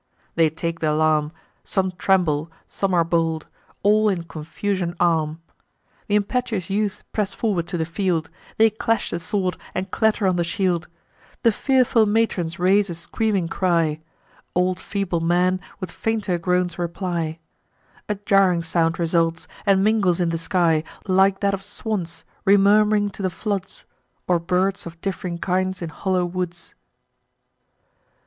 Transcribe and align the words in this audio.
They 0.33 0.49
take 0.49 0.79
th' 0.79 0.83
alarm: 0.85 1.31
Some 1.63 1.91
tremble, 1.91 2.51
some 2.67 2.91
are 2.91 3.03
bold; 3.03 3.45
all 3.83 4.09
in 4.09 4.23
confusion 4.23 4.95
arm. 4.99 5.43
Th' 6.07 6.13
impetuous 6.15 6.71
youth 6.71 7.03
press 7.13 7.35
forward 7.35 7.67
to 7.67 7.77
the 7.77 7.85
field; 7.85 8.27
They 8.57 8.71
clash 8.71 9.11
the 9.11 9.19
sword, 9.19 9.57
and 9.75 9.91
clatter 9.91 10.25
on 10.25 10.37
the 10.37 10.43
shield: 10.43 10.87
The 11.43 11.51
fearful 11.51 12.07
matrons 12.07 12.57
raise 12.57 12.89
a 12.89 12.95
screaming 12.95 13.47
cry; 13.47 13.99
Old 14.55 14.79
feeble 14.79 15.19
men 15.19 15.59
with 15.79 15.91
fainter 15.91 16.39
groans 16.39 16.79
reply; 16.79 17.37
A 18.09 18.15
jarring 18.15 18.63
sound 18.63 18.97
results, 18.97 19.47
and 19.67 19.83
mingles 19.83 20.19
in 20.19 20.29
the 20.29 20.37
sky, 20.39 20.83
Like 21.07 21.41
that 21.41 21.53
of 21.53 21.61
swans 21.61 22.25
remurm'ring 22.43 23.09
to 23.11 23.21
the 23.21 23.29
floods, 23.29 23.85
Or 24.27 24.39
birds 24.39 24.87
of 24.87 24.99
diff'ring 25.01 25.37
kinds 25.37 25.79
in 25.79 25.89
hollow 25.89 26.25
woods. 26.25 26.73